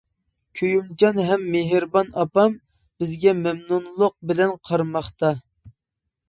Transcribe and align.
كۆيۈمچان 0.59 1.19
ھەم 1.27 1.43
مېھرىبان 1.55 2.09
ئاپام 2.21 2.55
بىزگە 3.03 3.35
مەمنۇنلۇق 3.43 4.17
بىلەن 4.33 4.55
قارىماقتا. 4.71 5.33